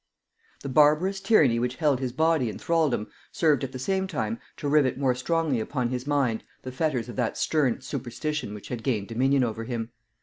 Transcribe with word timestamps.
The 0.63 0.67
barbarous 0.69 1.19
tyranny 1.21 1.59
which 1.59 1.75
held 1.75 1.99
his 1.99 2.11
body 2.11 2.49
in 2.49 2.57
thraldom, 2.57 3.05
served 3.31 3.63
at 3.63 3.71
the 3.71 3.77
same 3.77 4.07
time 4.07 4.39
to 4.57 4.67
rivet 4.67 4.97
more 4.97 5.13
strongly 5.13 5.59
upon 5.59 5.89
his 5.91 6.07
mind 6.07 6.43
the 6.63 6.71
fetters 6.71 7.07
of 7.07 7.15
that 7.17 7.37
stern 7.37 7.81
superstition 7.81 8.55
which 8.55 8.69
had 8.69 8.81
gained 8.81 9.09
dominion 9.09 9.43
over 9.43 9.63
him. 9.63 9.91